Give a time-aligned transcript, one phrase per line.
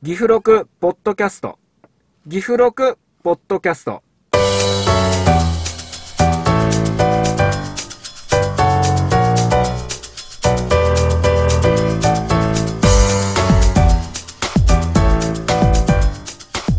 [0.00, 1.58] 岐阜録ポッドキャスト。
[2.30, 4.00] 岐阜録ポッドキャスト。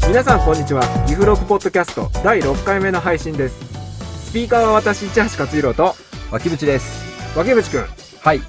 [0.07, 0.83] 皆さんこんにちは。
[1.05, 4.29] 岐阜録ポッドキャスト第6回目の配信です。
[4.29, 5.93] スピーカーは私市橋勝弘と
[6.31, 7.37] 脇淵です。
[7.37, 7.85] 脇淵くん
[8.21, 8.39] はい。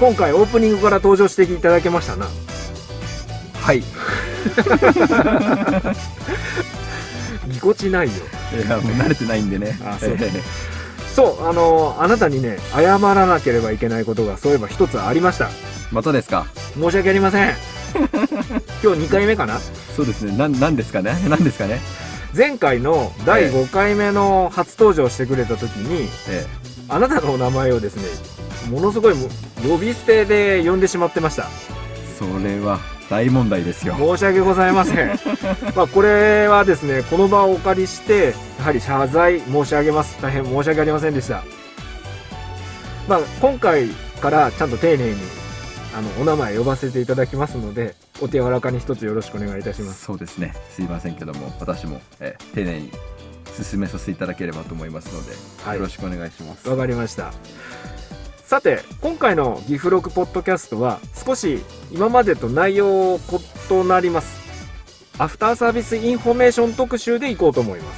[0.00, 2.24] 今回オープニングから登場していただけましたな。
[3.64, 3.82] はいい
[7.48, 8.12] ぎこちないよ。
[8.68, 9.78] やもう慣れてないんでね。
[9.84, 10.10] あそう。
[10.10, 10.30] ええ
[11.14, 15.48] そうあのあなたにね謝らなければいけないことがそういえば一つありました。
[15.92, 16.46] またですか？
[16.74, 17.54] 申し訳ありません。
[18.82, 19.60] 今日2回目かな？
[19.94, 20.36] そうですね。
[20.36, 21.16] なんなんですかね？
[21.28, 21.80] なんですかね？
[22.36, 23.50] 前回の第ええ。
[23.50, 26.44] 5回目の初登場してくれた時にえ
[26.88, 28.02] あなたのお名前をですね
[28.68, 29.28] ものすごいも
[29.68, 31.44] 呼び捨てで呼んでしまってました。
[31.44, 31.46] え
[32.18, 33.94] それは大問題ですよ。
[33.96, 35.18] 申し訳ございません。
[35.76, 40.16] まあこれはですねこの場をお借りしてやはり謝罪申し上げます。
[40.20, 41.42] 大変申し訳ありませんでした。
[43.08, 43.88] まあ今回
[44.20, 45.16] からちゃんと丁寧に
[45.96, 50.04] あのお名前呼ばせていただきますのでお手柔らかに一つよろしくお願いいたします。
[50.04, 50.54] そうですね。
[50.70, 52.92] すいませんけども私も、ええ丁寧に
[53.62, 55.32] 進めさせていただければと思いますので、
[55.64, 55.76] はい。
[55.76, 56.68] よろしくお願いします。
[56.68, 57.32] わかりました
[58.54, 61.58] さて今回のギフロクポッドキャストは少し
[61.90, 63.20] 今までと内容異
[63.88, 64.44] なります。
[65.18, 67.92] アフターサービスインフォメーション特集でいこうと思いま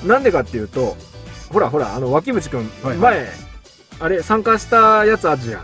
[0.00, 0.04] す。
[0.04, 0.96] なんでかっていうと
[1.52, 2.96] ほらほらあの脇淵くん、はいはい。
[2.98, 3.28] 前
[4.00, 5.62] あれ参加したやつあるじゃん。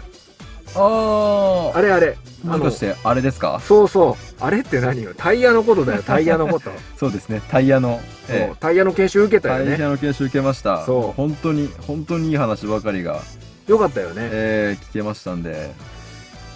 [0.76, 2.16] ああれあれ。
[2.44, 3.58] あのもしかしてあれですか？
[3.64, 5.12] そうそうあれって何よ？
[5.16, 10.84] タイヤのことだよ タイヤのこと、そうですねタイヤの、えそうタイヤの研修受けたえタイよねヤの研修受けました。
[10.84, 11.12] そう。
[11.12, 13.20] 本当に本当にいい話ばかりが、
[13.66, 14.28] よかったよね。
[14.32, 15.72] ええ聞けましたんで。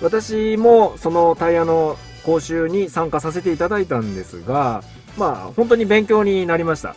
[0.03, 4.83] 私もそのタイヤの講習に参加させていただいたんですが
[5.17, 6.97] まあ本当に勉強になりました、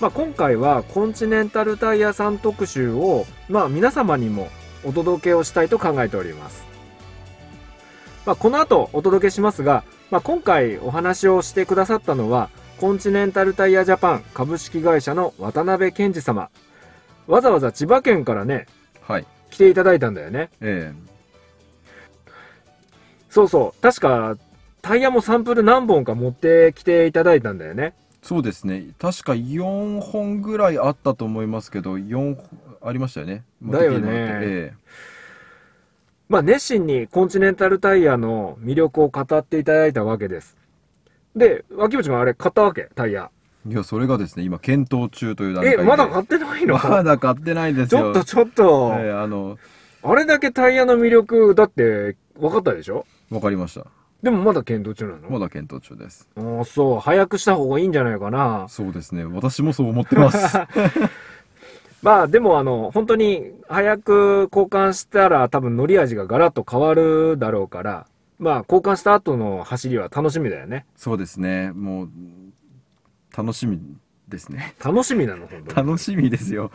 [0.00, 4.48] まあ、今回はコンチネンタルタイヤさん特集をまあ皆様にも
[4.84, 6.64] お届けをしたいと考えております、
[8.24, 12.48] まあ、この後お届けしますが、まあ、今回お話をしてくださったのは
[12.78, 16.48] コンチネンタルタイヤジャパン株式会社の渡辺健二様。
[17.26, 18.66] わざわざ千葉県からね
[19.02, 19.26] はい。
[19.50, 20.50] 来ていただいたんだよね。
[20.60, 20.92] え
[23.28, 23.82] そうそう。
[23.82, 24.36] 確か、
[24.80, 27.94] タイヤもサンプル何本か持ってきていただいたんだよね。
[27.96, 28.86] えそうですね。
[28.98, 32.36] 確か4本ぐらいあったと思いますけど4
[32.82, 33.44] ありましたよね。
[33.62, 34.46] だよね持ってきてもらって。
[34.46, 34.72] え
[36.28, 40.56] まあ、熱心にコンチネンタルタイヤの魅力を語っていただいたわけです。
[41.34, 42.90] で、脇淵君あれ買ったわけ？
[42.94, 43.30] タイヤ。
[43.66, 46.74] えいやそれがですね今検討中という段階え、でまだ買ってないの？
[46.78, 48.00] まだ買ってないですよ。
[48.00, 49.58] ちょっとちょっと、ええあの
[50.02, 53.04] あれだけタイヤの魅力だって分かったでしょ？
[53.30, 53.86] わかりました。
[54.22, 55.30] でもまだ検討中なの？
[55.30, 56.28] まだ検討中です。
[56.36, 57.00] ああ、そう。
[57.00, 58.66] 早くした方がいいんじゃないかな。
[58.68, 59.24] そうですね。
[59.24, 60.58] 私もそう思ってます
[62.02, 68.06] まあでもあの本当に早く交換したら多分乗り味がガラッと変わるだろうから
[68.38, 70.86] まあ交換した後の走りは楽しみだよね。
[70.96, 71.72] そうですね。
[71.72, 72.10] もう
[73.36, 73.80] 楽しみ
[74.28, 74.74] ですね。
[74.82, 75.88] 楽しみなの本当に。
[75.88, 76.70] 楽しみですよ。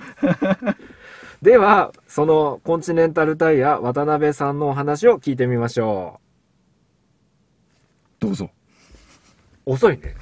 [1.42, 6.20] ではそのコンチネンタルタイヤ渡辺さんのお話を聞いてみましょ
[8.20, 8.50] どうぞ。
[9.66, 10.16] う遅いね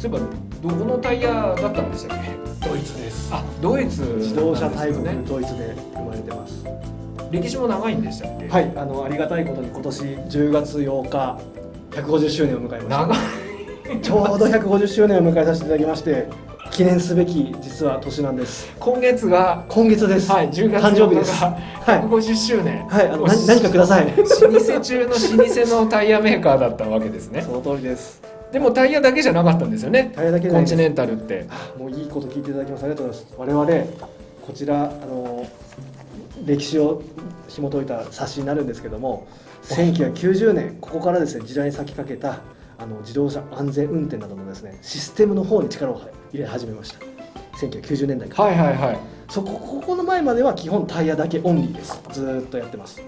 [0.00, 0.26] そういえば
[0.62, 2.30] どこのタイヤだったんでしたっけ？
[2.68, 3.28] ドイツです。
[3.32, 6.64] あドイツ自動車大国、ねドイツで生まれてます。
[7.30, 8.48] 歴史も長いんでしたっけ？
[8.48, 11.38] はいあのありがたいことに今年10月8日
[11.92, 13.16] 150周年を迎えま長い。
[13.16, 13.22] し
[13.94, 16.28] たちょうど150周年を迎えさせていただきまして
[16.70, 18.72] 記念すべき実は年なんです。
[18.78, 21.40] 今月が今月です、はい10月誕生日です。
[21.40, 22.00] がはい。
[22.02, 22.86] 150周年。
[22.86, 24.06] はいあの何何かください。
[24.16, 27.42] 老舗中の老舗のタイヤメーカーだったわけですね。
[27.42, 30.12] その通りですでもタイヤだけじゃなかったんですよね。
[30.14, 31.46] タイヤだけコンチネンタルって。
[31.78, 33.34] もういいこと聞いていただきますありがとうございます。
[33.36, 33.86] 我々
[34.46, 35.46] こちらあの
[36.44, 37.02] 歴史を
[37.48, 39.26] 紐解いた冊子になるんですけども
[39.64, 42.40] 1990年ここからですね時代に先駆けた
[42.78, 46.00] あの自動車安全運転などのですねシステムの方に力を
[46.32, 46.98] 入れ始めました。
[47.58, 48.98] 1990年代から、はいはいはい。
[49.28, 52.00] そこここの前までは基本タイヤだけオンリーです。
[52.10, 53.00] ずーっとやってます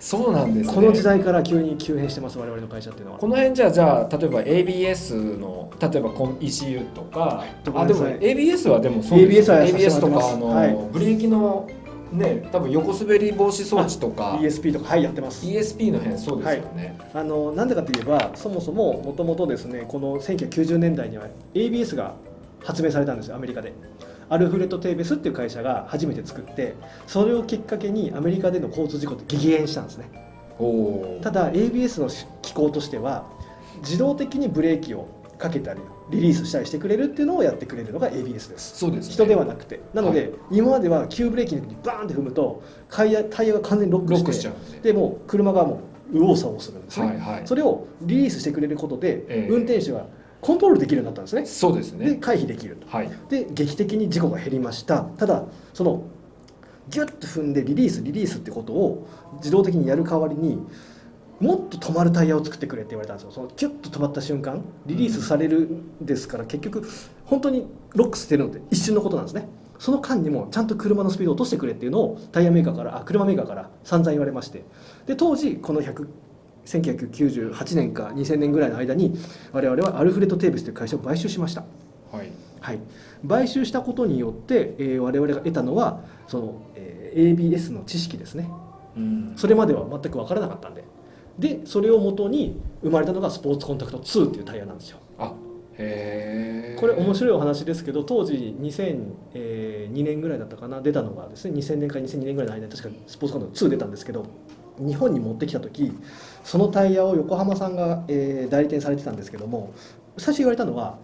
[0.00, 0.74] そうなんですね。
[0.74, 3.18] この時代から急に急変してます我々の会社っていうのは。
[3.18, 10.76] この辺じゃあじゃあ例えば ABS の例えば ECU とかあでも ABS はでもそうです ABS ABS とかあの、はい。
[10.92, 11.68] ブレーキの
[12.12, 14.38] ね多分横滑り防止装置とか。
[14.40, 15.44] ESP とかはいやってます。
[15.46, 22.14] ESP の辺そうですよね、あのなんでかといえばそもそももともとですねこの1990年代には ABS が
[22.62, 23.72] 発明されたんですよアメリカで
[24.28, 26.74] アルフレッド・テーベスっていう会社が初めて作って
[27.06, 30.10] それをきっかけにアメリカでの交通事故って激減したんですね。
[31.22, 32.08] ただ ABS の
[32.42, 33.26] 機構としては
[33.80, 35.06] 自動的にブレーキを
[35.38, 35.80] かけたり
[36.10, 38.76] リリースしたりしてくれるっていうのをやってくれるのが ABS です。
[38.76, 39.80] そうです、ね、人ではなくて。
[39.94, 40.30] なので、はい。
[40.50, 44.92] 今までは急ブレーキにバーンって踏むとタイヤタイヤが完全にロックしちゃうんで。
[44.92, 45.78] でもう車がもう
[46.10, 47.42] 右往左往するんですね、はいはい。
[47.44, 49.48] それをリリースしてくれることで、ええ。
[49.48, 50.06] 運転手が
[50.40, 51.46] コントロールできるようになったんですね。
[51.46, 52.10] そうですね。
[52.10, 52.86] で回避できると。
[52.88, 53.10] はい。
[53.28, 55.02] で劇的に事故が減りました。
[55.02, 55.44] ただ
[55.74, 56.04] その
[56.88, 59.06] ギュッと踏んでリリースリリースってことを
[59.36, 60.58] 自動的にやる代わりに
[61.40, 63.32] もっと止まるタイヤを作ってくれって言われたんですよ。
[63.32, 66.88] そのキュッと止まった瞬間リリースされるんですから結局
[67.26, 69.48] 本当にロックしてるのって一瞬のことなんですね。
[69.78, 74.64] その間にもちゃんと車のスピードを落としてくれっていうのをタイヤメーカーからあ車メーカーから散々言われまして。
[75.06, 76.06] で当時この100
[76.68, 79.14] 1998年か2000年ぐらいの間に
[79.52, 81.64] 我々はアルフレッド・テーベスという会社を買収しました。
[82.12, 82.30] はい。
[82.60, 82.80] はい、
[83.26, 88.48] 買収したことによって、えー我々が得たのはその、えー ABS の知識ですね。
[88.96, 89.32] うん。
[89.36, 90.84] それまでは全く分からなかったんで。
[91.38, 94.98] でそれをもとに生まれたのがスポーツコンタクト2っていうタイヤなんですよ。
[95.18, 95.32] あ
[95.78, 104.26] へえこれ面白いお話ですけど当時2002年ぐらいだったかな出たのがですね2000年から2002年ぐらいの間に確かスポーツコンタクト2出たんですけど
[104.78, 105.92] 日本に持ってきた時
[106.44, 109.72] そのタイヤを横浜さんが、えー代理店されてたんですけども
[110.16, 110.98] 最初言われたのは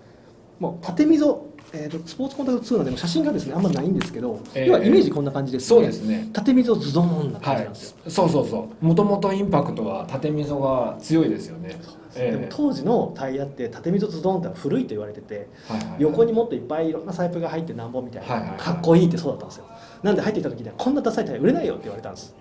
[0.59, 4.67] もう縦溝、えーとスポーツコンタクト2なんでも写真がですねあんまないんですけど、えー。
[4.67, 5.81] 要はイメージこんな感じですね。
[5.81, 6.29] うですね。
[6.33, 8.85] 縦溝ズドーンな感はいじなんですよ、そうそうそう。
[8.85, 11.77] もともとインパクトは縦溝が強いですよね。
[12.17, 16.03] ええでも当時のタイヤって縦溝ズドーンって古いと言われててはいはいはい。
[16.03, 18.59] 横にもっといっぱいいろんなサイプが入ってなんぼみたいな、はいはいはい。
[18.59, 19.67] かっこいいってそうだったんですよ。
[20.05, 22.35] なんで入ってきた時にはこんなダサいタイヤ売れないよって言われたんです。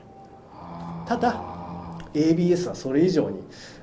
[1.08, 1.44] ただ
[2.14, 3.40] ABS はそれ以上に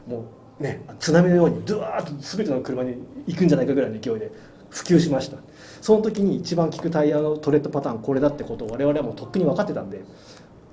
[0.07, 0.25] も
[0.59, 2.97] うね津波のようにドワーッと全ての車に
[3.27, 4.31] 行くんじゃないかぐらいの勢いで
[4.71, 5.39] 普及しました。
[5.81, 10.03] その時に一番効くタイヤのトレッドパターンこれだってことを我々はもうとっくに分かってたんで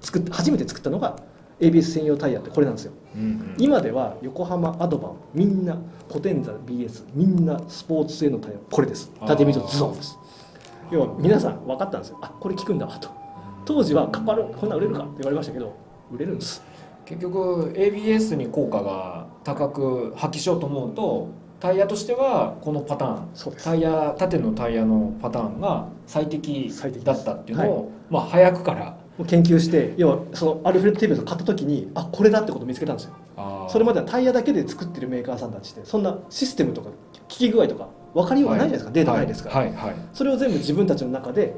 [0.01, 1.17] 作っ初めて作ったのが
[1.59, 2.91] ABS 専用タイヤってこれなんですよ。
[3.15, 3.55] うんうん。
[3.57, 5.77] 今では横浜アドバンみんな
[6.09, 9.11] ポテンザ BS みんなスポーツ製のタイヤこれです。
[9.25, 10.17] 縦溝ズドンです。
[10.91, 12.19] 要は皆さん分かったんですよ。
[12.21, 13.09] あこれ効くんだわと。
[13.65, 15.75] 当時はカッパルこんなん売れるかって言われましたけど
[16.09, 16.61] 売れるんです
[17.07, 26.69] 結局 ABS に効果が高く発揮しようと思うとタイヤとしてはこのパターンタイヤ縦のタイヤのパターンが最適
[27.03, 33.13] だったっていうのを、まあ早くから研究して要はそのアルフレッド・テーベスを買った時にあこれだってことを見つけたんですよ。
[33.69, 36.95] それまではタイヤだけで作ってるメーカーさんたちってそんなシステムとか効
[37.27, 39.67] き具合とか分かりようがないじゃないですか、データないですから、はい。
[39.67, 39.95] はい、はい。
[40.13, 41.55] それを全部自分たちの中で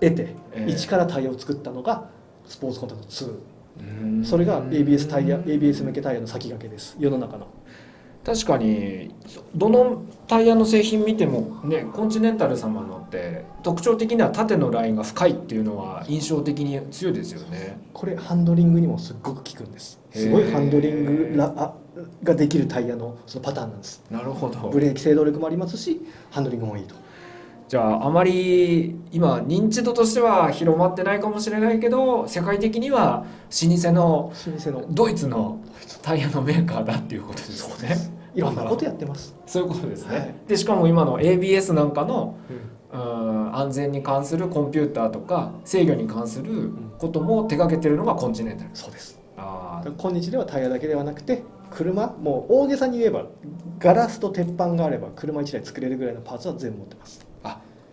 [0.00, 2.10] 得て、ええ一からタイヤを作ったのが
[2.46, 3.32] スポーツコンタクト2うー。
[3.32, 3.53] ん
[4.24, 6.96] それが ABS タイヤ ABS 向けタイヤの先駆けです。
[6.98, 7.46] 世の中の。
[8.24, 9.14] 確かに
[9.54, 17.78] どのタイヤの製品見てもねコンチネンタル様のって特徴的には縦のラインが深いっていうのは印象的に強いですよね。
[17.92, 20.00] これハンドリングにもすっごく効くんです。
[20.10, 21.74] すごいハンドリングラあ
[22.22, 24.02] ができるタイヤのそのパターンなんです。
[24.10, 24.70] なるほど。
[24.70, 26.00] ブレーキ制動力もありますし
[26.30, 26.94] ハンドリングもいいと
[27.74, 34.86] じゃああまり今認知度としては広まってないかもしれないけど世界的には老舗の老舗の。
[34.90, 35.60] ドイツの
[36.00, 37.96] タイヤのメーカーだっていうことですよね。
[38.32, 40.34] いろんなことやってます、そういうことですね、はい。
[40.46, 42.36] でしかも今の ABS なんかの
[42.92, 43.00] うん。
[43.00, 48.70] うん安全に関するコンピューターとか制御に関することも手掛けてるのがコンチネンタル。
[48.72, 49.18] そうです。
[49.36, 49.92] あー。
[50.00, 53.24] 今日ではタイヤだけではなくて車もう大げさに言えば
[53.80, 57.26] ガラスと鉄板があれば車1台作れるぐらいのパーツは全部持ってます、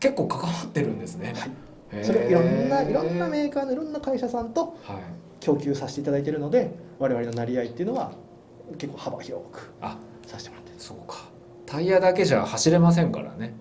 [0.02, 1.34] 結構関わってるんですね、
[1.92, 4.98] はい、それをいろんないろんなメーカーのいろんな会社さんとはい。
[5.40, 8.12] 供給させていただいているので我々のなり合いっていうのは
[8.78, 10.76] 結構幅広くあさせてもらってる。
[10.78, 11.26] そうか。
[11.66, 13.54] タイヤだけじゃ走れませんからね、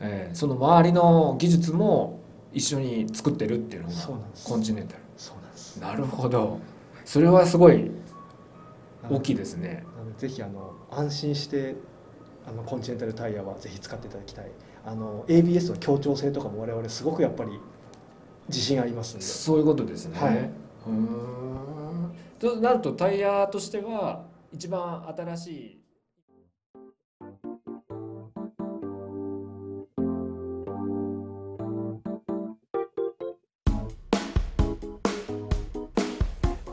[0.00, 2.18] えーその周りの技術も
[2.52, 3.94] 一緒に作ってるっていうのが
[4.44, 5.02] コンチネンタル。
[5.16, 5.76] そうなんです。
[5.76, 6.58] なるほど。
[7.04, 7.90] それはすごい
[9.08, 9.84] 大きいですね。
[9.96, 11.76] なのでぜひあの安心して
[12.48, 14.50] あのコンチネンタルタイヤはぜひ使っていただきたい
[14.88, 17.60] あの ABS の協調性とかも我々すごくやっぱり
[18.48, 19.24] 自信ありますんで。
[19.24, 20.36] そういうことですね、はい。
[20.38, 22.14] うーん。
[22.38, 25.78] となるとタイヤとしては一番新しい。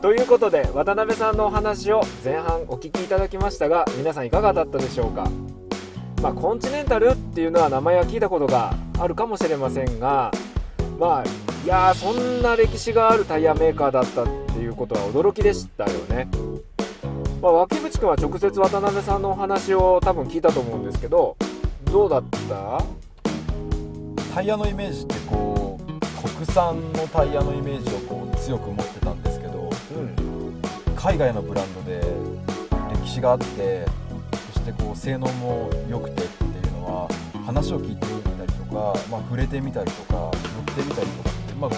[0.00, 5.28] ということで渡辺さんのお話を前半お聞きいただきましたが皆さんいかがだったでしょうか？
[6.26, 10.32] まあ、コンチネンタルっていうのは名前は聞いたことがあるかもしれませんが
[10.98, 11.24] まあ
[11.64, 16.26] いやーそんな歴史があるタイヤメーカーだったっていうことは驚きでしたよね、
[17.40, 21.36] まあ、脇淵君は直接渡辺さんのお話を多分聞いたと思うんですけど
[21.84, 22.82] どうだった？
[24.34, 30.60] タイヤのイメージってこう国産のタイヤのイメージをこう強く持ってたんですけどうん。
[30.96, 32.00] 海外のブランドで
[33.04, 34.05] 歴史があってそ
[34.66, 37.08] してこう性能も良くてっていうのは
[37.46, 40.32] 話を聞いてみたりとか、まあ、触れてみたりとか乗っ
[40.74, 41.76] てみたりとかって、まあ、こ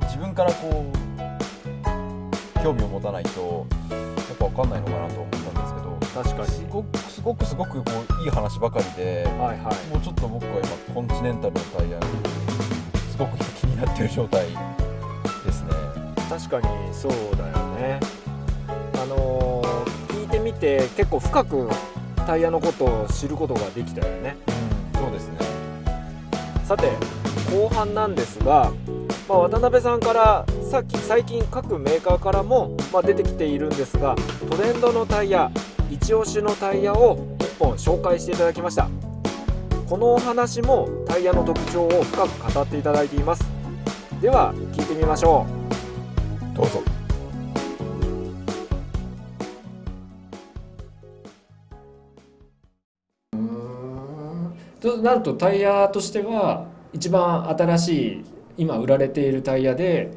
[0.00, 3.96] う自分からこう興味を持たないとや
[4.34, 6.48] っぱ分かんないのかなと思ったんですけど確かに。
[6.48, 9.86] すごくすごくすごくこういい話ばかりではいはい。
[9.92, 12.04] もうちょっと僕は今コンチネンタルのタイヤに
[13.10, 14.46] すごく気になってる状態
[15.44, 15.70] ですね。
[16.28, 17.98] 確かにそうだよね。
[18.94, 19.47] あのー
[20.48, 21.68] 聞いてみて結構深く
[22.26, 24.36] タイヤのことを知ることができたよね
[24.94, 25.38] うん、そうですね。
[26.64, 26.90] さて
[27.52, 28.72] 後半なんですが、
[29.28, 34.16] まあ、渡辺さんからさっき最近各メーカーからも、まあ、出てきているんですが
[34.50, 35.50] トレンドのタイヤ
[35.90, 38.90] 一押しのタイヤを1本紹介していただきました
[39.88, 43.42] このお話もタイヤの特徴を深く語っていただいています
[44.20, 45.46] では聞いてみましょ
[46.52, 46.97] うどうぞ。
[54.96, 58.24] となるとタイヤとしては一番新しい
[58.56, 60.12] 今売られているタイヤで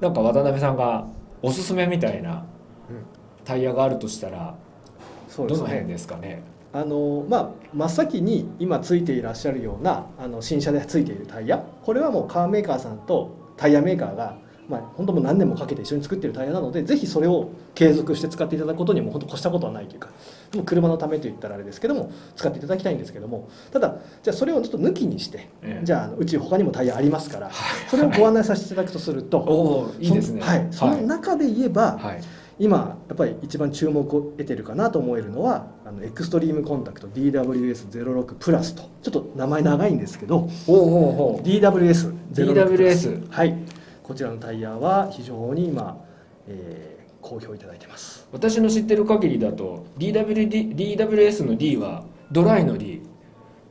[0.00, 1.06] なんか渡辺さんが
[1.42, 2.44] おすすめみたいな
[3.44, 4.54] タイヤがあるとしたら
[5.36, 6.42] どの辺ねですかね？
[6.72, 11.58] あのまあ真っ先に今ついていらっしゃるようなあの新車でついているタイヤ。
[11.58, 14.36] これはもうカーメーカーさんとタイヤメーカーが
[14.68, 20.08] まあ、本当もう何年もかけて一緒に作っているタイヤなのでぜひそれを継続して使っていただくことにも本当越したことはないというか
[20.54, 25.84] もう車のためといったらあれですけども使っていただきたいんですけどもただじゃあそれをちょっと抜きにしてええ。
[25.84, 27.50] じゃあうち他にもタイヤありますから
[27.88, 30.40] それをご案内させていただくとするとおおいいですね。
[30.40, 32.22] そのはい、その中で言えば、はい。
[32.58, 43.08] 今やっぱり一番注目を得てるかなと思えるのはあのエクストリームコンタクト DWS06 プラスとちょっと名前長いんですけどおおおお DWS06 プラス。
[43.08, 43.56] DWS はい
[44.04, 45.96] こちらのタイヤは非常に今、
[46.46, 48.28] えー好評いただいてます。
[48.32, 53.00] 私の知ってる限りだと DWD DWS の D はドライの D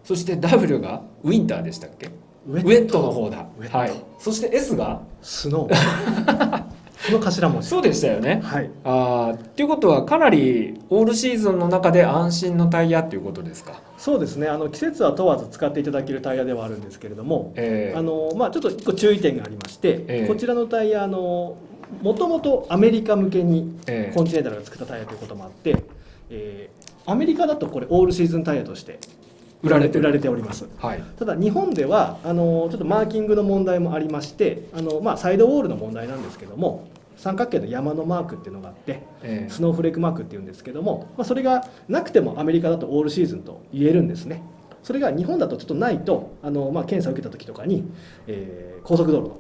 [0.04, 2.08] そして W がウィンターでしたっけ？
[2.48, 3.46] ウウェットの方だ。
[3.70, 3.92] はい。
[4.18, 5.04] そして S が？
[5.22, 6.62] スノー
[7.05, 7.67] その頭文字。
[7.67, 8.41] そうでしたよね。
[8.43, 8.69] はい。
[8.83, 13.81] あーっていうことはかなりオールシーズンの中で安心のタイヤっていうことですか？
[13.98, 14.48] そうですね。
[14.48, 20.27] あの季節は問わず使っていただけるタイヤではあるんですけれどもえーあのまあ、ちょっと一個注意点がありまして、ええ。
[20.27, 21.57] こちらのタイヤあの
[22.01, 25.83] もともとアメリカ向けにえーコンチネンタルが作ったタイヤということもあって、
[26.29, 28.98] えーアメリカだとこれオールシーズンタイヤとして
[29.63, 30.67] 売られてる売られております。
[30.77, 31.03] はい。
[31.17, 44.43] ただ日本ではあのちょっとマーキングの問題もありましてあの、まあ、サイドウォールの問題なんですけども三角形の山のマークっていうのがあってえスノーフレークマークっていうんですけども、まあ、それがなくてもアメリカだとオールシーズンと言えるんですね。
[44.84, 47.86] それが日本だとちょっとないとあの、まあ、検査を受けた時とかに、
[48.27, 49.38] えー高速道路の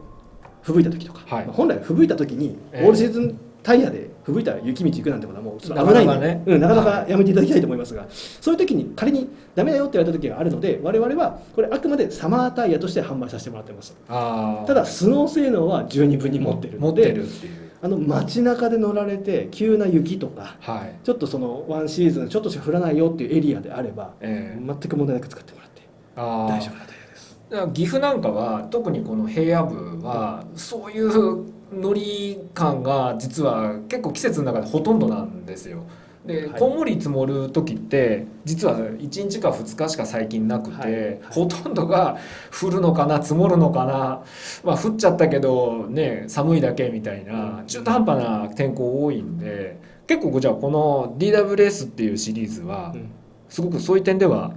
[0.61, 1.45] 吹雪いた時とか、はい。
[1.45, 2.81] まあ本来吹雪いた時にオえ。
[2.83, 5.93] えールシーズンタイヤで吹雪いた雪道行くなんてことはもう危ないんで。
[5.93, 6.43] なかなかね。
[6.45, 13.95] うん、なかなはかやめていただきたいと思いますが、そういう時に仮にダメだよって言われた時があるので我々はこれあくまでサマータイヤとして販売させてもらってます。
[14.07, 17.63] ただスノー性能は十二分に持ってる持ってのでるっていう。
[17.81, 20.95] あの街中で乗られて急な雪とかはい。
[21.03, 25.81] ちょっとそのワンシーズンちょっとしか降らないよっていうエリアであれば、えー全く問題なく使ってもらって
[26.15, 27.37] 大丈夫なタイヤです。
[27.73, 35.83] 岐阜なんかは特にこの平野部はそういう乗り感が実は結構季節の中でほとんどなんですよ。
[36.25, 36.59] で、はい。
[36.59, 40.91] こんもり積もる時って実は1日か2日しか最近なくて、はい。
[40.91, 41.19] はい。
[41.29, 42.17] ほとんどが
[42.61, 44.23] 降るのかな積もるのかな、
[44.63, 49.77] まあ、降っちゃったけどね寒いだけみたいな中途半端な天候多いんで
[50.07, 53.09] 結構じゃあこの DWS っていうシリーズはうん。
[53.49, 54.53] すごくそういう点では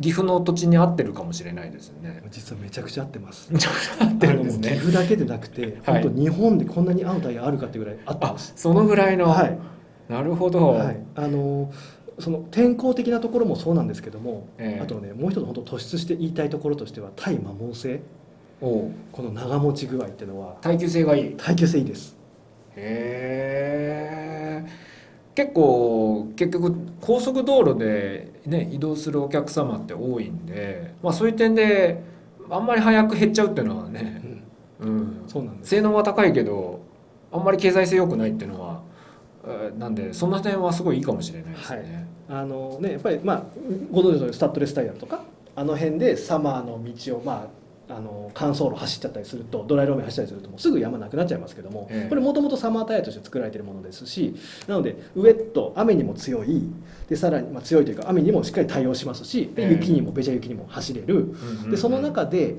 [0.00, 2.22] 岐阜の土地に合ってるかもしれないですよね。
[2.30, 3.50] 実はめちゃくちゃ合ってます。
[4.00, 4.76] 合ってるんですあの岐ね。
[4.76, 8.52] 阜だけでなくて、はい本当日本でこんなに合うタイヤあるかっていうぐらい合ってあます。
[8.56, 9.58] そのぐらいの、はい、
[10.08, 11.72] なるほど、はい、あの
[12.18, 18.00] その天候的なところもそうなんですけども、ええあとねもう一つ本当突出して言いたいところとしては対摩耗性
[18.60, 22.16] この長持ち具合っていうのは耐久性がいい耐久性いいです。
[22.76, 24.89] へえ
[25.34, 32.02] 結構結局高速道路で、ね、移動するお客様って多いんで、まあ、そういう点で
[32.50, 34.20] あんまり早く減っちゃうっていうのはね、
[34.80, 35.70] うん、そうなんです。
[35.70, 36.80] 性能は高いけど
[37.32, 38.82] あんまり経済性良くないっていうのは、
[39.46, 42.06] えーなんでその点はすごいいいかもしれないですよね。
[42.28, 43.42] あのねやっぱりまあ
[43.90, 45.22] ご存知のスタッドレスタイヤとか
[45.56, 47.59] あの辺でサマーの道をまあ
[47.90, 52.08] あの乾燥路走っちゃったりするとドライローメン走ったりするともうすぐ山なくなっちゃいますけども、ええ。
[52.08, 54.34] これもともとサマータイヤとして作られているものですし
[54.66, 56.70] なのでウエット雨にも強い
[57.08, 59.72] でさらに、まあ、強いというか雨にもしっかり対応しますしでええ。
[59.72, 61.14] 雪にもベジャ雪にも走れる。
[61.14, 62.56] うんうんうんでその中で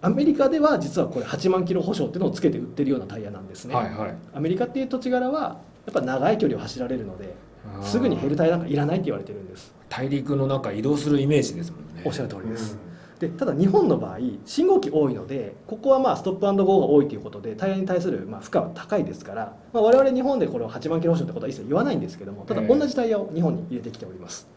[0.00, 4.14] アメリカでは実はこれ8万キロ保証っていうのをつけて売ってるようなタイヤなんですね、はいはい。
[4.32, 7.34] アメリカっていう土地柄はやっぱ長い距離を走られるので
[7.82, 9.74] すぐに減るタイヤなんかいらないって言われてるんです。
[9.88, 12.02] 大陸の中移動するイメージですもんね。
[12.04, 12.78] おっしゃる通りです
[13.18, 24.48] でただ日本の場合信号機多いのでここはまあストップゴーが多いということでタイヤに対するまあ負荷は高いですから、まあ、我々日本でこれを8万キロ保証ってことは一切言わないんですけどもただええ同じタイヤを日本に入れてきております。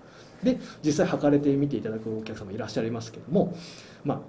[0.44, 3.56] で実際測れてみていただくお客様いらっしゃいますけども
[4.03, 4.20] まあ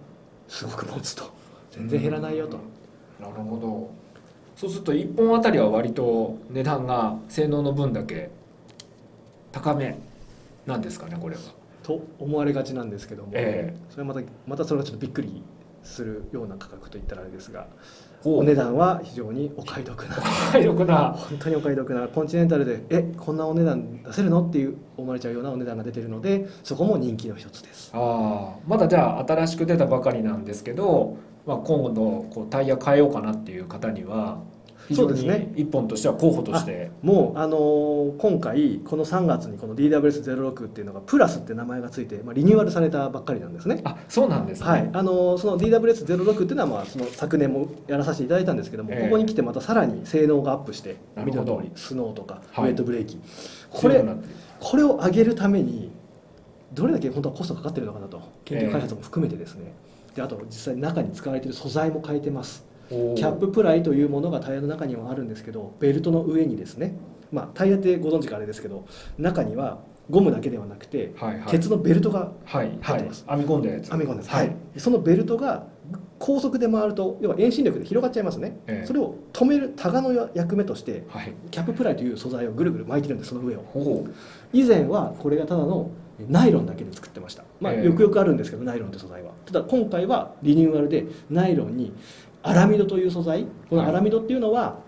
[0.48, 1.42] すごく持つと。
[1.70, 2.58] 全然減らないよと、
[3.18, 3.90] なるほど。
[4.54, 8.30] そうすると1本あたりは割と値段が性能の分だけ
[9.50, 9.98] 高め
[10.66, 11.40] なんですかねこれは。
[11.82, 15.42] と思われがちなんですけども、えそれはまたまたそれはちょっとびっくり
[15.82, 17.66] するような価格といったらあれですが
[18.24, 21.12] おお値段は非常にお買い得な高いのかな。
[21.12, 24.46] 本当にお買い得なコンチネンタルでえこんなお値段出せるの？
[24.46, 27.90] っていう思われちゃうようなお値段が出てるのでそこも人気の一つです。
[27.92, 34.40] あーまだじゃあ新しく出たばかりなんですけど、まあ、今度こうタイヤ変えようかなっていう方には
[34.88, 43.80] 非常に一本としては候補として、もう、あのー今回この3月にこの DWS06 っていうのがプラスって名前がついて、まあ、リニューアルされたばっかりなんですね。
[43.84, 49.04] あそうなんですね、はい、あのその DWS06 っていうのはまあその昨年もやらさせていただいたんですけども、ええ。
[49.04, 52.70] ここに来てまたさらに性能がアップして見た通りスノーとかウはい。
[52.70, 53.18] ェイトブレーキ、
[53.70, 54.04] これ
[54.60, 55.90] これを上げるために
[56.72, 59.72] どれだけ本当はコストかかってるのかなと研究開発も含めてですね、
[60.14, 66.94] であと実際中に使われている素材も変えてますキャッププライというものがタイヤの中にはあるんですけどベルトの上にですね、
[67.30, 68.86] まあ、タイヤってご存知かあれですけど
[69.18, 71.48] 中にはゴムだけではなくてはいはい。
[71.48, 72.78] 鉄のベルトがはいはい。
[72.80, 73.24] 入ってます。
[73.28, 73.90] 編み込んだやつ。
[73.90, 74.56] 編み込んでます、ははい。
[74.76, 75.66] い、そのベルトが
[76.18, 78.86] 高速で回ると要は遠心力で広がっちゃいますね、ええ。
[78.86, 81.32] それを止めるタガの役目としてはい。
[81.50, 83.60] キャッププライという素材をぐるぐる巻いてるんですその上を。
[83.74, 84.06] お
[84.52, 85.90] 以前はこれがただの
[86.28, 87.84] ナイロンだけで作ってました、まあ、ええ。
[87.84, 89.30] よくよくあるんですけどナイロンって素材は。
[89.46, 91.92] ただ今回はリニューアルでナイロンに
[92.42, 93.46] アラミドという素材。
[93.70, 94.78] このアラミドっていうのは、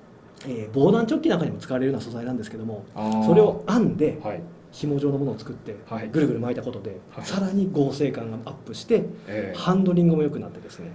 [0.46, 2.84] えー防弾チョッキなんかにも使われるような素材なんですけども
[3.26, 4.42] それを編んではい。
[4.72, 6.08] 紐状のものを作ってはい。
[6.10, 7.24] ぐるぐる巻いたことで、はい。
[7.24, 9.56] さらに合成感がアップしてええ。
[9.56, 10.90] ハンドリングも良くなってですね。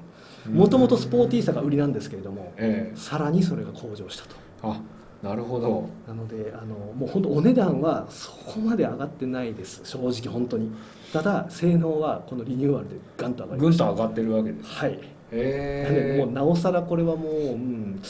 [0.51, 4.35] もともとスポーティーさが売りなんですけれどもえさらにそれが向上したと。
[4.35, 4.81] えあ
[5.27, 5.89] なるほど。
[6.07, 9.81] なのであのもう本当お値段はそこまで上がってないです。
[9.85, 10.69] 正直本当に。
[11.13, 13.85] ただ性能はこのリニューアルでガンと上がりぐました。
[13.85, 14.99] んと上がってるわけですはい
[15.31, 18.01] なのでえもうなおさらこれはもううん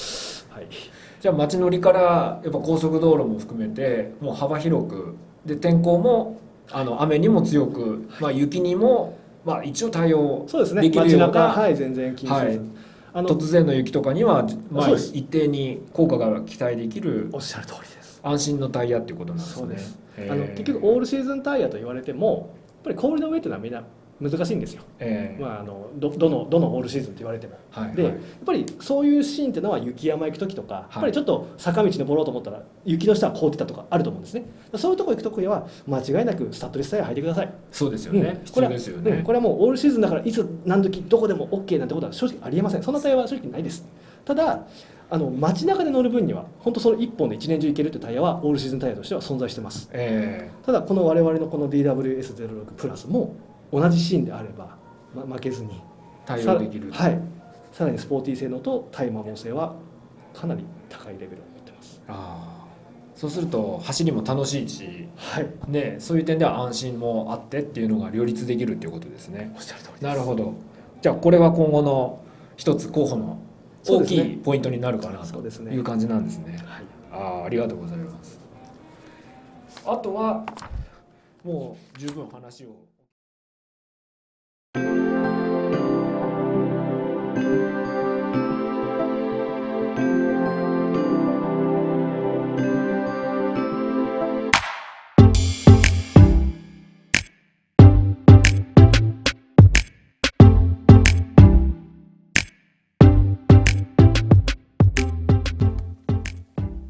[0.50, 0.68] はい。
[1.22, 6.40] じゃあ街乗りからやっぱ高速道路も含めてもう幅広くで天候も
[6.72, 10.82] あの雨にも強く、まあ、雪にも、まあ、一応対応そうですね。
[10.84, 12.70] できる街中ような、はい全然気にせず、はい。
[13.12, 18.22] あの突然の雪とかには、まあ一定に効果が期待できるおっしゃる通りです。
[18.24, 19.60] 安心のタイヤっていうことなんですね。
[19.62, 20.00] そうです。
[20.18, 20.32] えー。
[20.32, 23.84] あの結局オールシーズンタイヤと言われてもやっぱり氷の上っていうのはみんな
[24.22, 27.54] 難しいんですよ、えーまあ、あのどどのどのオールシーズンと言われても。
[27.74, 28.04] で、はいはい。
[28.06, 34.44] やっぱりそういうシーンっていうのは雪山行く時とか、やっぱりちょっと坂道登ろうと思ったら雪の下は凍ってたとかあると思うんですね。
[34.76, 38.54] そういうとこ行くときは間違いなくスタッドレスタイヤ履いてください、そうですよね、うん。
[38.54, 42.84] これはうんこれはもうオールシーズンだからいつ何時どこでも OK なんてことは正直ありえません。
[42.84, 43.88] そんなタイヤは正直ないです。
[44.26, 44.66] ただ
[45.12, 49.90] あの街中で乗る分には本当その1本で1年中行けるってタイヤはオールシーズンタイヤとしては存在してます。
[49.92, 53.36] えただこの我々のこの DWS06 プラスも
[53.72, 54.78] 同じシーンであれば、
[55.14, 55.80] ま、負けずにー
[56.26, 56.92] 対応できる。
[56.94, 57.22] さらはい
[57.72, 59.76] さらにスポーティー性能と耐摩耗性は
[60.34, 69.52] かなり高いレベルを持ってますあーそうすると走りも楽しいし、はいね、そういう点では安心もあってっていうのが両立できるっていうことですね。
[69.56, 70.54] おっしゃる通りですなるほど。
[71.02, 72.22] じゃあこれは今後の
[72.56, 73.40] 一つ候補の
[73.86, 76.58] 大きいポイントになるかなという感じなんですね。
[76.66, 78.40] はいああありがとうございます。
[79.86, 80.46] あとは
[81.44, 82.89] もう十分話を。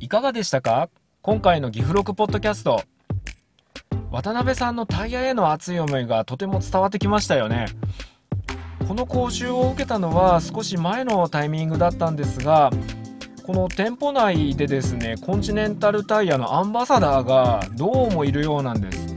[0.01, 0.89] いかがでしたか？
[1.21, 2.81] 今回の岐阜録ポッドキャスト。
[4.11, 7.67] 渡辺さんのタイヤへの熱い思いがとても伝わってきましたよね。
[8.87, 12.71] この講習を受けたのは少し前のタイミングだったんですが
[13.45, 19.15] この店舗内でですねコンチネンタルタイヤのアンバサダーがどうもいるようなんです。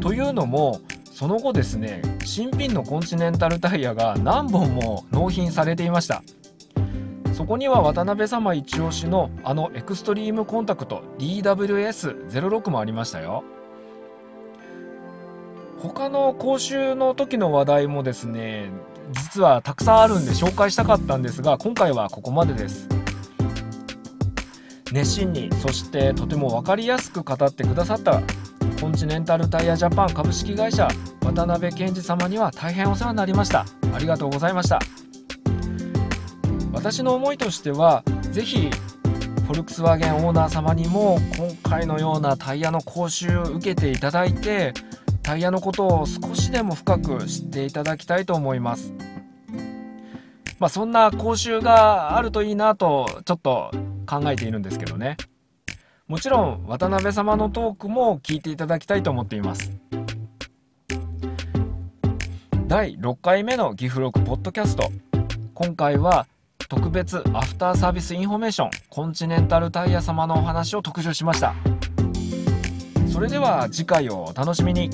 [0.00, 6.22] というのもその後ですね新品のコンチネンタルタイヤが何本も納品されていました。
[7.36, 13.44] そこには渡辺様一押しのあのエクストリームコンタクト DWS06 もありましたよ。
[15.82, 18.70] 他の講習の時の話題もですね
[19.12, 22.88] 実はたくさんあるんで紹介したかったんですが今回はここまでです。
[24.90, 28.22] 熱心にそしてとても分かりやすく語ってくださった
[28.80, 30.88] コンチネンタルタイヤジャパン株式会社
[31.22, 33.66] 渡辺健二様には大変お世話になりました。
[33.94, 34.78] ありがとうございました。
[36.76, 38.70] 私の思いとしては是非
[39.46, 44.74] フォルクスワーゲンオーナー様にも今回のようなタイヤの講習を受けていただいて
[45.22, 48.92] タイヤのことを少しでも深く知っていただきたいと思います。
[50.58, 53.70] まあそんな講習があるといいなとちょっと
[54.06, 55.16] 考えているんですけどね。
[56.08, 59.72] もちろん渡辺様のトークも聞いていただきたいと思っています。
[62.66, 64.90] 第6回目のギフロクポッドキャスト。
[65.54, 66.26] 今回は
[66.68, 71.54] 特別アフターサービスインフォメーションコンチネンタルタイヤ様のお話を特集しました。
[73.12, 74.90] それでは次回をお楽しみに。